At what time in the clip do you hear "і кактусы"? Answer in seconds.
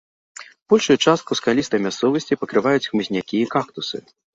3.47-4.07